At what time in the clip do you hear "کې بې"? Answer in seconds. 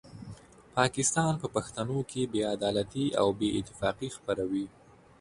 2.11-2.41